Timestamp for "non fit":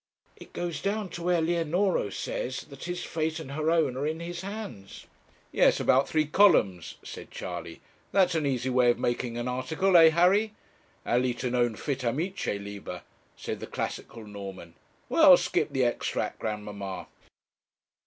11.51-12.03